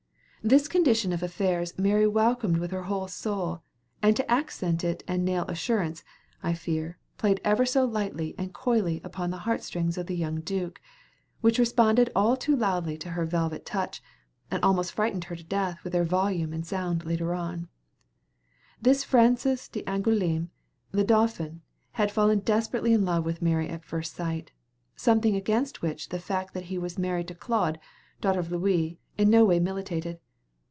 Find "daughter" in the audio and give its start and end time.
28.21-28.39